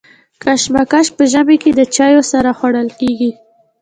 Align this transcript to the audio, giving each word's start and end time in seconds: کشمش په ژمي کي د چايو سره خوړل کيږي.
کشمش 0.43 1.07
په 1.17 1.23
ژمي 1.31 1.57
کي 1.63 1.71
د 1.73 1.81
چايو 1.95 2.21
سره 2.31 2.49
خوړل 2.57 2.89
کيږي. 2.99 3.31